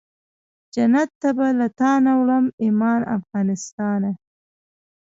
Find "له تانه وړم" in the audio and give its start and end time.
1.59-2.45